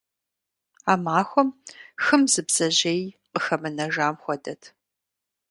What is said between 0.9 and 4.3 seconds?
А махуэм хым зы бдзэжьеи къыхэмынэжам